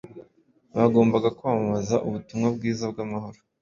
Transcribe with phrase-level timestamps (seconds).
[0.75, 3.39] Bagombaga kwamamaza ubutumwa bwiza bw’amahoro